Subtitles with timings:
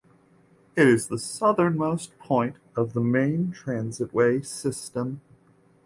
[0.75, 5.21] It is the southernmost point of the main transitway system.